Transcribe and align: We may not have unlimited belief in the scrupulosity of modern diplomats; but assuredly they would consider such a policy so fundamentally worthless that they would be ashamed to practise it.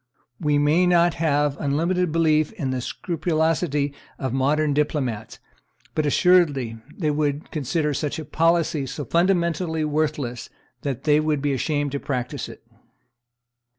We 0.39 0.57
may 0.57 0.87
not 0.87 1.13
have 1.21 1.59
unlimited 1.61 2.11
belief 2.11 2.51
in 2.53 2.71
the 2.71 2.81
scrupulosity 2.81 3.93
of 4.17 4.33
modern 4.33 4.73
diplomats; 4.73 5.37
but 5.93 6.07
assuredly 6.07 6.79
they 6.97 7.11
would 7.11 7.51
consider 7.51 7.93
such 7.93 8.17
a 8.17 8.25
policy 8.25 8.87
so 8.87 9.05
fundamentally 9.05 9.85
worthless 9.85 10.49
that 10.81 11.03
they 11.03 11.19
would 11.19 11.39
be 11.39 11.53
ashamed 11.53 11.91
to 11.91 11.99
practise 11.99 12.49
it. 12.49 12.63